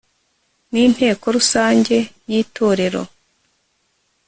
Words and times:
ninteko 0.71 1.25
rusange 1.35 1.97
yi 2.31 2.39
torero 2.55 3.03